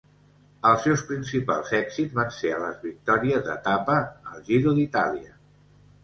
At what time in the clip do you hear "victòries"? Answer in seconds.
2.85-3.43